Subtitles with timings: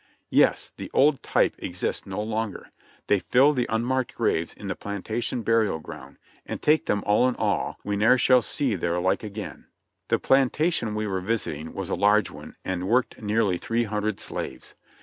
[0.31, 0.71] Yes!
[0.77, 2.71] The old type exists no longer;
[3.05, 7.35] they fill the unmarked graves in the plantation burial ground; and take them all in
[7.35, 9.67] all, we ne'er shall see their like again.
[10.07, 14.73] The plantation we were visiting was a large one and worked nearly three hundred slaves.